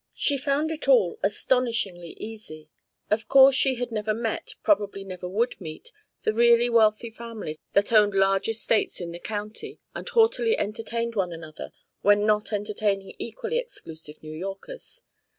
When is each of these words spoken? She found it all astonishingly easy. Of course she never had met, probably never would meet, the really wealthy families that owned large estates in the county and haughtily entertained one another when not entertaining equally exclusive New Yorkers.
She 0.15 0.35
found 0.35 0.71
it 0.71 0.87
all 0.87 1.19
astonishingly 1.21 2.15
easy. 2.19 2.71
Of 3.11 3.27
course 3.27 3.53
she 3.53 3.75
never 3.91 4.09
had 4.13 4.17
met, 4.17 4.55
probably 4.63 5.03
never 5.03 5.29
would 5.29 5.61
meet, 5.61 5.91
the 6.23 6.33
really 6.33 6.71
wealthy 6.71 7.11
families 7.11 7.59
that 7.73 7.93
owned 7.93 8.15
large 8.15 8.49
estates 8.49 8.99
in 8.99 9.11
the 9.11 9.19
county 9.19 9.79
and 9.93 10.09
haughtily 10.09 10.57
entertained 10.57 11.13
one 11.15 11.31
another 11.31 11.71
when 12.01 12.25
not 12.25 12.51
entertaining 12.51 13.13
equally 13.19 13.59
exclusive 13.59 14.23
New 14.23 14.33
Yorkers. 14.35 15.03